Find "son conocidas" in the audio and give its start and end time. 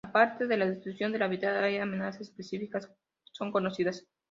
3.33-4.07